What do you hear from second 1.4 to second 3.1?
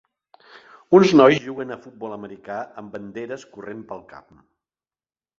juguen a futbol americà amb